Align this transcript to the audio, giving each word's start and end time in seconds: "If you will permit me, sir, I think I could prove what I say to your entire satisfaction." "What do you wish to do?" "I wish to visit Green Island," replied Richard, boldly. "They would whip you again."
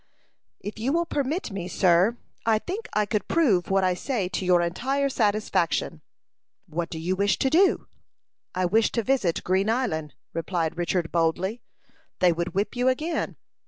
"If 0.61 0.79
you 0.79 0.91
will 0.93 1.05
permit 1.05 1.51
me, 1.51 1.67
sir, 1.67 2.17
I 2.43 2.57
think 2.57 2.89
I 2.93 3.05
could 3.05 3.27
prove 3.27 3.69
what 3.69 3.83
I 3.83 3.93
say 3.93 4.27
to 4.29 4.43
your 4.47 4.63
entire 4.63 5.09
satisfaction." 5.09 6.01
"What 6.65 6.89
do 6.89 6.97
you 6.97 7.15
wish 7.15 7.37
to 7.37 7.51
do?" 7.51 7.85
"I 8.55 8.65
wish 8.65 8.91
to 8.93 9.03
visit 9.03 9.43
Green 9.43 9.69
Island," 9.69 10.15
replied 10.33 10.75
Richard, 10.79 11.11
boldly. 11.11 11.61
"They 12.17 12.31
would 12.33 12.55
whip 12.55 12.75
you 12.75 12.87
again." 12.87 13.35